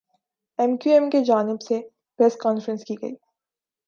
M 0.59 0.71
Q 0.75 0.93
M 0.93 1.09
کی 1.09 1.23
جانب 1.25 1.61
سے 1.61 1.79
پریس 2.19 2.35
کانفرنس 2.37 2.83
کی 2.83 2.95
گئی 3.01 3.13